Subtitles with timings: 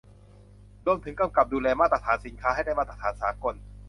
[0.85, 3.55] รวมถึงกำกับดูแลมาตรฐานสินค้าให้ได้มาตรฐานสากล